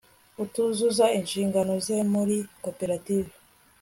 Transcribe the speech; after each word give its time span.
utuzuza 0.43 1.05
inshingano 1.17 1.73
ze 1.85 1.97
muri 2.13 2.37
koperative 2.63 3.31